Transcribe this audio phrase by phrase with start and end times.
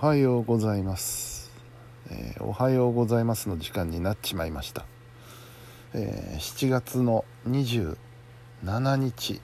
[0.00, 1.52] はようございます、
[2.10, 4.86] えーおはようございますの時間になっちまいました、
[5.92, 7.96] えー7月の27
[8.96, 9.42] 日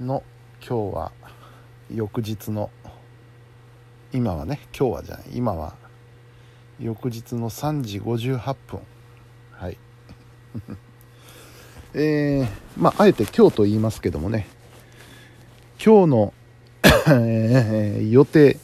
[0.00, 0.22] の
[0.64, 1.12] 今日は
[1.92, 2.70] 翌日の
[4.12, 5.74] 今はね今日はじゃない今は
[6.78, 8.80] 翌日の3時58分。
[9.50, 9.78] はい。
[11.94, 14.46] えーまああえて今日と言いますけどもね
[15.84, 16.34] 今日の
[18.10, 18.56] 予定。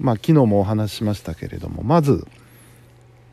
[0.00, 2.24] まあ昨日もお話ししましたけれどもまず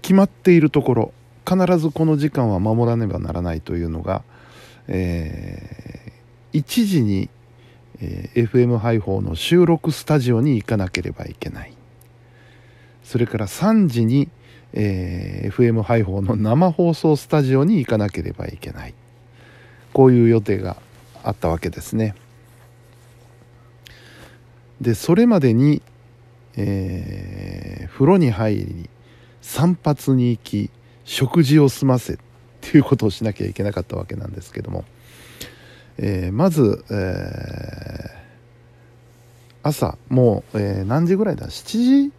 [0.01, 1.13] 決まっているところ
[1.47, 4.23] 必ずこの時間は守らねばならないというのが、
[4.87, 6.15] えー
[6.53, 7.29] 1時に、
[7.99, 11.73] えー FM 配報の収録スタジオに行かなければいけない。
[13.03, 14.29] それから3時に、
[14.73, 18.93] えー FM 配報の生放送スタジオに行かなければいけない。
[19.93, 20.77] こういう予定が
[21.23, 22.15] あったわけですね。
[24.81, 25.81] でそれまでに、
[26.57, 28.89] えー風呂に入り
[29.41, 30.69] 散髪に行き
[31.05, 32.17] 食事を済ませっ
[32.59, 34.83] ていうことをしなきゃいけなかったわけなんですけども、
[35.97, 38.25] えーまず、えー
[39.63, 42.11] 朝もう、えー何時ぐらいだ？7時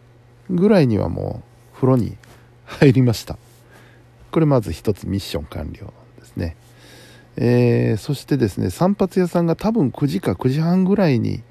[0.49, 1.43] ぐらいにはも
[1.73, 2.17] う風呂に
[2.65, 3.37] 入りました。
[4.31, 6.57] これまず一つミッション完了ですね。
[7.37, 11.43] えーそしてですね散髪屋さんが多分9時か9時半ぐらいに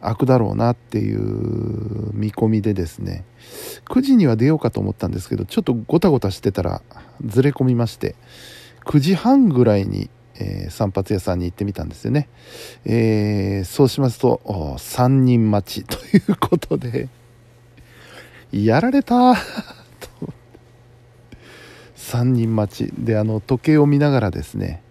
[0.00, 3.24] 開くだろうなっていう見込みでですね
[3.86, 6.82] 9時には出ようかと思ったんですけどちょっとゴタゴタしてたら
[7.24, 8.14] ずれ込みまして
[8.84, 12.28] 9時半ぐらいに、えー散髪屋さんに行ってみたんですよね、
[12.84, 17.08] えーそうしますと3人待ちということで
[18.52, 19.40] やられたと
[21.96, 22.92] 3人待ち。
[22.96, 24.82] であの時計を見ながらですね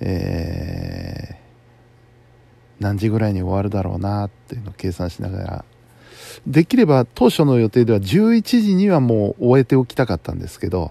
[0.00, 1.43] えー
[2.84, 5.64] 何時ぐらいに終わるだろうなっていうのを計算しながら。
[6.46, 10.90] できれば当初の予定では11時にはもう終えておきたかったんですけど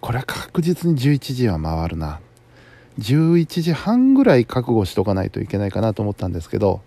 [0.00, 2.20] これは確実に11時は回るな。
[2.98, 6.82] 11時半ぐらい覚悟しとかないといけないかなと思ったんですけど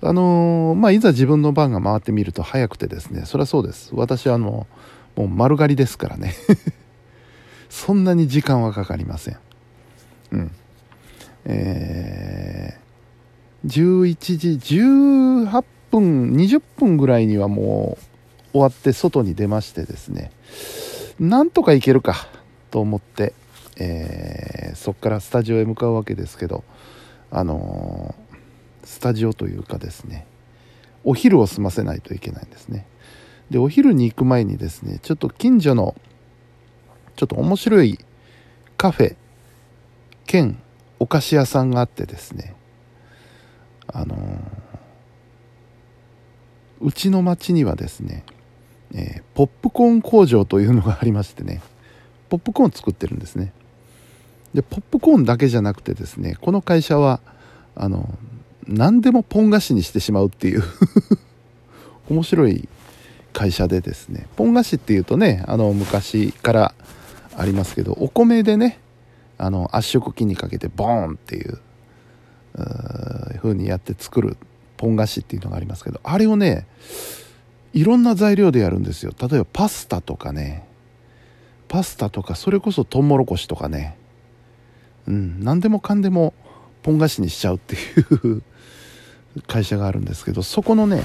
[0.00, 3.26] あのーまあいざ自分の番が回ってみると早くてですね。
[3.26, 3.90] そりゃそうです。
[3.92, 4.66] 私はあの
[5.14, 6.34] もう丸刈りですからね。
[7.68, 9.36] そんなに時間はかかりません。
[10.32, 10.50] うん。
[11.44, 12.85] えー
[13.66, 17.98] 11時18分20分ぐらいにはも
[18.52, 20.30] う終わって外に出ましてですね。
[21.18, 22.28] なんとか行けるか
[22.70, 23.32] と思って、
[23.78, 26.62] えーそこからスタジオへ向かうわけですけど
[27.30, 28.36] あのー
[28.86, 30.26] スタジオというかですね
[31.02, 32.86] お昼を済ませないといけないんですね。
[33.50, 35.94] でお昼に行く前にですねちょっと近所の
[37.16, 37.98] ちょっと面白い
[38.76, 39.16] カフェ
[40.26, 40.58] 兼
[40.98, 42.54] お菓子屋さんがあってですね
[43.96, 44.16] あの
[46.82, 48.24] うちの町にはですね、
[48.94, 51.60] えーポップコーン工場というのがありましてね
[52.28, 53.52] ポップコーン作ってるんですね。
[54.54, 57.20] でポップコーンだけじゃなくてですねこの会社は
[57.74, 58.08] あの
[58.66, 60.62] 何でもポン菓子にしてしまうっていう
[62.08, 62.68] 面白い
[63.32, 66.74] 会社でですねポン菓子っていうとねあの昔から
[67.36, 68.78] ありますけどお米でね
[69.36, 71.60] あの圧縮機にかけてボーンっていう
[72.54, 72.60] う
[73.46, 74.36] 風にやって作る
[74.76, 76.66] ポン菓子っていうのがありますけどあれをね
[77.72, 79.12] いろんな材料でやるんですよ。
[79.20, 80.66] 例えばパスタとかね。
[81.68, 83.98] パスタとかそれこそトウモロコシとかね。
[85.06, 86.32] うん何でもかんでも
[86.82, 87.78] ポン菓子にしちゃうってい
[88.32, 88.42] う
[89.46, 91.02] 会社があるんですけどそこのね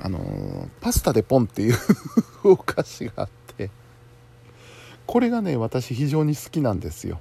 [0.00, 1.76] あのーパスタでポンっていう
[2.44, 3.70] お菓子があって
[5.06, 7.20] これがね私非常に好きなんですよ。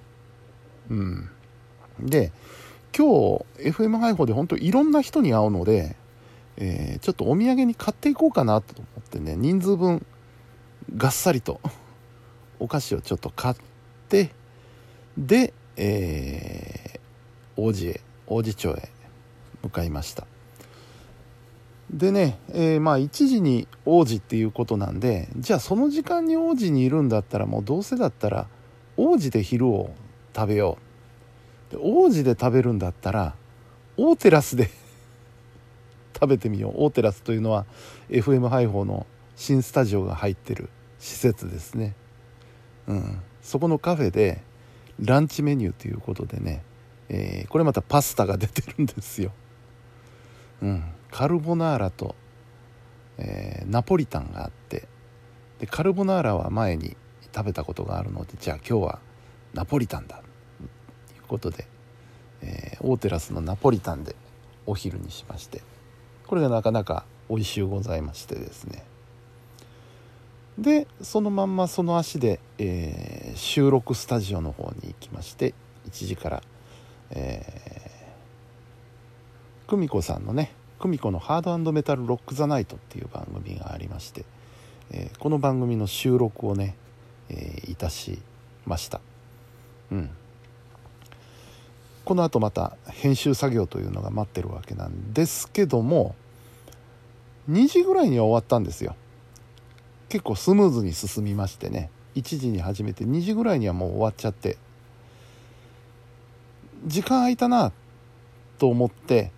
[0.90, 1.30] うん。
[2.00, 2.32] で
[2.98, 3.08] 今
[3.60, 5.98] 日 FM 配報で本当いろんな人に会うので、
[6.56, 10.06] えーちょっとお土産に買っていこうかなと思ってね人数分
[10.96, 11.60] がっさりと
[12.60, 13.56] お菓子をちょっと買っ
[14.08, 14.32] て
[15.18, 17.00] で、えー
[17.58, 18.90] 王子へ王子町へ
[19.64, 20.28] 向かいました。
[21.90, 28.48] でね、えーまあ1時に王子っていうことなんでじゃあその時間に王子にいるんだったらもうどうせだったら
[28.98, 29.90] 王子で昼を
[30.34, 30.85] 食べよう。
[31.72, 33.36] で王子で食べるんだったら
[33.98, 34.70] 大テラスで
[36.14, 36.74] 食べてみよう。
[36.78, 37.66] 大テラスというのは
[38.10, 40.70] FM 配報の新スタジオが入ってる
[41.00, 41.94] 施設ですね。
[42.88, 43.20] うん。
[43.42, 44.42] そこのカフェで
[45.00, 46.64] ランチメニューということでね、
[47.10, 49.32] えーこれまたパスタが出てるんですよ。
[50.62, 50.84] うん。
[51.12, 52.16] カルボナーラと、
[53.18, 54.88] えーナポリタンがあって
[55.60, 56.96] でカルボナーラは前に
[57.34, 59.00] 食べたことがあるのでじゃあ今日は
[59.54, 60.22] ナポリタンだ
[61.26, 61.68] ことで、
[62.42, 64.16] えー大テラスのナポリタンで
[64.68, 65.64] お昼にしまして
[66.28, 68.84] これがなかなか美味しゅうございましてですね。
[70.60, 75.54] でそのまんまその足で、えー、収録スタジオの方に行きまして
[75.90, 76.44] 1時から、
[77.10, 84.24] えー、久美子さんのね久美子の「ハードメタルロック・ザ・ナイト」っていう番組がありまして、
[84.92, 86.78] えー、この番組の収録をね、
[87.30, 88.22] えー、いたし
[88.66, 89.02] ました。
[89.92, 90.10] うん。
[92.06, 96.16] このあとまた編集作業というのが待ってるわけなんですけども
[97.50, 98.96] 2時ぐらいには終わったんですよ。
[100.10, 101.90] 結構スムーズに進みましてね。
[102.16, 104.58] 1時に始めて2時ぐらいにはもう終わっちゃって。
[106.86, 107.72] 時間空いたな
[108.60, 109.32] と思って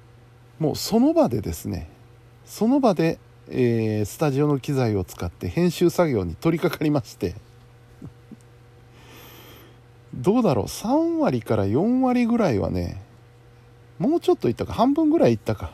[0.60, 1.90] もうその場でですね
[2.46, 3.20] その場で、
[3.50, 7.36] えー、スタジオの機材を使って編集作業に取り掛かりまして。
[10.18, 13.02] どうだろう？3割から4割ぐらいはね
[14.00, 14.74] もうちょっといったか。
[14.74, 15.72] 半分ぐらいいったか。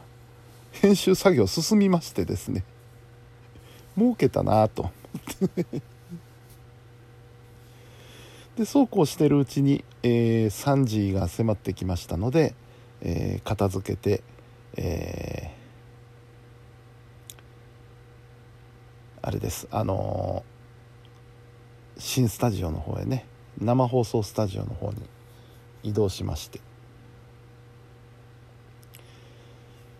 [0.72, 2.64] 編集作業進みましてですね。
[3.98, 4.92] 儲けたなと。
[8.58, 12.54] でそうこうしてるうちに、えー、3時が迫ってきましたので、
[13.02, 14.24] えー、片付けて、
[14.78, 19.68] えー、あれです。
[19.72, 20.44] あの、
[21.98, 23.26] 新スタジオの方へね。
[23.60, 24.98] 生放送スタジオの方に
[25.84, 26.60] 移動しまして。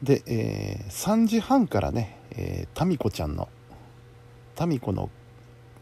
[0.02, 3.48] で、えー、3時半からね、えー、タミコちゃんの
[4.56, 5.10] タミコの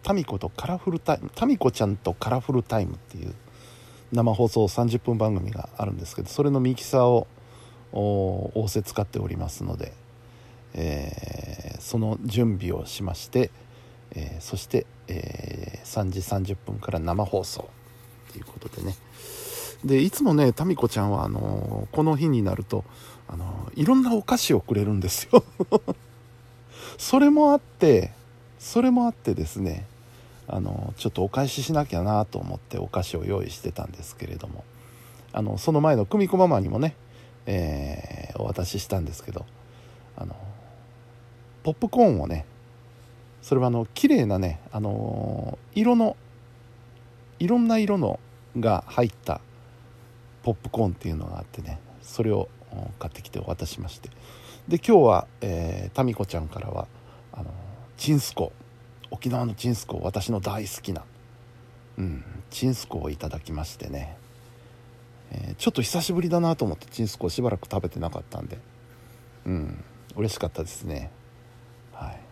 [0.04, 3.34] タミコとカラフルタイムタミコちゃんとカラフルタイムっていう
[4.12, 7.28] 生放送30分番組があるんですけどそれのミキサーを
[7.94, 9.94] 仰せ使っておりますので、
[10.74, 13.52] えー、その準備をしまして、
[14.14, 17.70] えー、そして、えー、3時30分から生放送
[18.32, 18.96] ということでね。
[19.86, 22.84] でいつもねタミコちゃんはあのこの日になると
[23.28, 25.44] あのいろんなお菓子をくれるんですよ。
[26.98, 28.12] それもあって
[28.60, 29.86] それもあってですね
[30.48, 34.64] あのちょっとお返ししなきゃなと思ってお菓子を用意してたんですけれども
[35.34, 36.96] あのその前の久美子ママにもね、
[37.46, 39.46] えー、お渡ししたんですけど
[40.18, 40.36] あの
[41.64, 42.46] ポップコーンをね
[43.42, 46.16] それはあの綺麗なねあの色の
[47.40, 48.20] いろんな色の
[48.60, 49.42] が入った
[50.44, 52.50] ポップコーンっていうのがあってねそれを
[53.00, 54.10] 買ってきてお渡しまして。
[54.68, 56.88] で今日は、えー、タミコちゃんからは
[57.34, 57.52] あの
[57.98, 58.54] チンスコ
[59.10, 61.04] 沖縄のチンスコ私の大好きな、
[61.98, 64.18] うん、チンスコをいただきましてね、
[65.32, 68.60] えー、ちょっと久しぶりだなと思ってチンスコをしばらく食べてなかったんで
[69.48, 69.84] うん
[70.16, 71.10] 嬉しかったですね。
[71.94, 72.31] はい。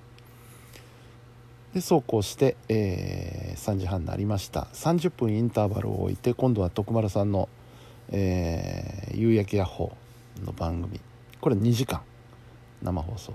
[1.73, 4.67] でそうこうして、えー、3時半になりました。
[4.73, 7.47] 30分インターバルを置いて今度は徳丸さんの、
[8.09, 10.99] えー、夕焼けヤッホーの番組。
[11.39, 12.01] これ2時間。
[12.81, 13.33] 生放送。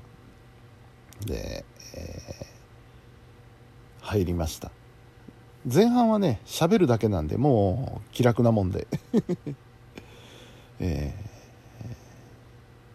[1.27, 1.65] で、
[1.95, 4.73] えー、入りました。
[5.73, 8.89] 前半はね喋るだけなんでもう気楽なもんで、
[10.81, 11.15] え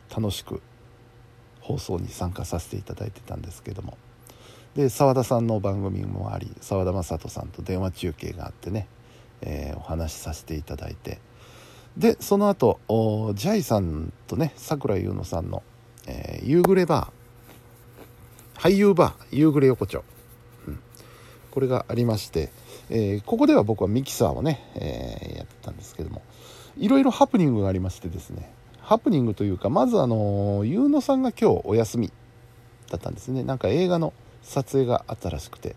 [0.09, 0.61] ー、楽しく
[1.61, 3.97] 放送に参加させていただいてたんですけども。
[4.79, 8.87] で澤田さんの番組もあり澤田雅人さんと電話中継があってね、
[9.41, 11.19] えー、お話しさせていただいて。
[11.97, 12.79] でその後
[13.35, 15.63] ジャイさんとね桜井優乃さんの、
[16.07, 18.61] えー、夕暮れバー。
[18.61, 20.05] 俳優バー夕暮れ横丁、
[20.65, 20.79] うん、
[21.51, 22.49] これがありまして、
[22.89, 26.21] えー、ここでは僕はミキサーをね、え、やってたんですけども
[26.77, 28.49] いろいろハプニングがありましてですね。
[28.79, 32.13] ハプニングというかまずあの優乃さんが今日お休み
[32.89, 33.43] だったんですね。
[33.43, 34.13] なんか映画の
[34.49, 35.75] 撮影があったらしくて、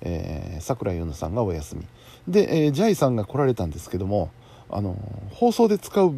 [0.00, 1.86] えー、桜井優乃さんがお休み。
[2.28, 4.30] で、えー、ジャイさんが来られたんですけども、
[4.70, 4.96] あの
[5.32, 6.14] 放送で使う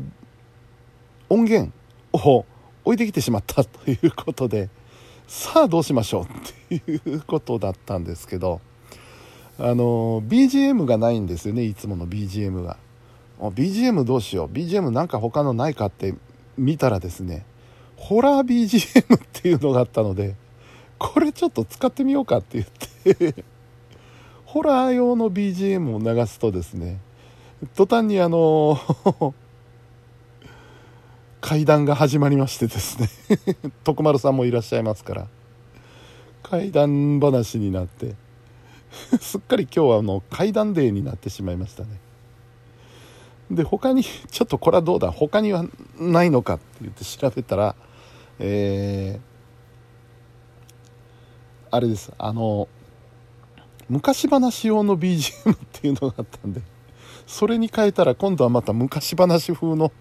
[1.28, 1.72] 音源
[2.12, 2.44] を
[2.84, 4.68] 置いてきてしまった ということで
[5.26, 8.60] さあどうしましょうっていうことだったんですけど
[9.58, 12.76] あの BGM がないんですよねいつもの BGM が。
[13.38, 14.48] BGM どうしよう。
[14.48, 16.14] BGM なんか他のないかって
[16.56, 17.44] 見たらですね
[17.96, 20.36] ホラー BGM っていうのがあったので
[20.98, 23.44] これちょっと使ってみようかって言って
[24.44, 27.00] ホラー用の BGM を流すとですね
[27.74, 28.78] 途端にあの
[31.40, 33.08] 階段が始まりましてですね
[33.84, 35.28] 徳丸さんもいらっしゃいますから
[36.42, 38.14] 階段話になって
[39.20, 41.88] すっかり今日はあの階段デーになってしまいましたね。
[43.50, 45.64] で他にちょっとこれはどうだ他には
[45.98, 47.76] ないのかって言って調べたら
[48.38, 49.36] えー
[51.70, 52.12] あれです。
[52.18, 52.68] あの
[53.88, 56.61] 昔話用の BGM っていうのがあったんで
[57.26, 59.92] それに変えたら今度はまた昔話風の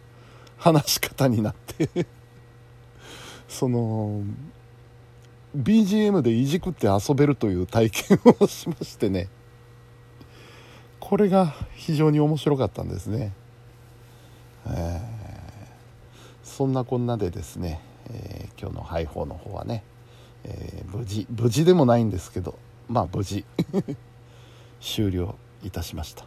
[0.57, 2.07] 話し方になって
[3.47, 4.21] その
[5.55, 9.29] BGM でいじくって遊べるという体験をしましてね。
[10.99, 13.31] これが非常に面白かったんですね、
[14.65, 15.03] えー、
[16.41, 17.79] そんなこんなでですね、
[18.09, 19.83] えー、今日の配報の方はね、
[20.45, 23.45] えー、無事無事でもないんですけどまあ無事。
[24.79, 26.25] 終了いたしました。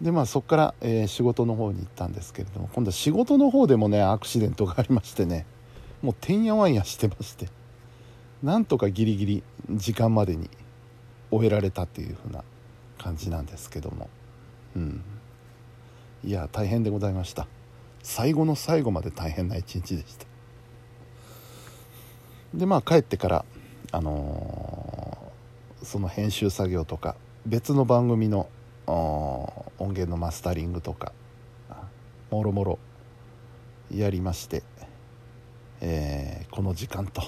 [0.00, 5.46] でまあそこから、えー、仕事の方に行ったんですけれども今度は仕事の方でもねアクシデントがありましてね
[6.02, 7.48] もうてんやわんやしてまして
[8.42, 10.50] なんとかギリギリ時間までに
[11.30, 12.42] 終えられたっていう風な
[12.98, 14.08] 感じなんですけども
[14.74, 15.02] うん。
[16.24, 17.46] いや大変でございました。
[18.02, 20.33] 最後の最後まで大変な一日でした。
[22.54, 23.44] でまあ帰ってから
[23.92, 28.48] あのー、その編集作業とか別の番組の
[28.86, 31.12] 音源のマスタリングとか
[32.30, 32.78] もろもろ
[33.94, 34.62] やりまして、
[35.80, 37.22] えー、この時間と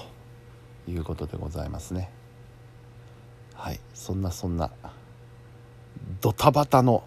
[0.87, 2.09] いうことでございますね。
[3.53, 3.79] はい。
[3.93, 4.71] そんなそんな
[6.21, 7.03] ドタバタの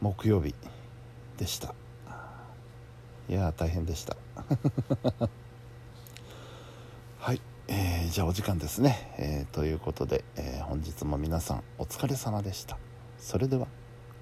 [0.00, 0.54] 木曜日
[1.36, 1.74] でした。
[3.28, 4.16] いや大変でした、
[8.10, 12.76] じゃあお時間ですね、えー、ということで、えー、本日も皆さんお疲れ様でした。
[13.18, 13.68] それでは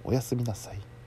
[0.05, 0.98] おやすみなさい。